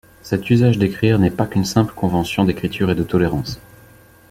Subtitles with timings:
[0.23, 3.59] Cet usage d'écrire n'est pas qu'une simple convention d'écriture et de tolérance.